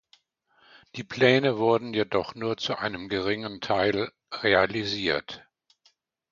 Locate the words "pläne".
1.03-1.59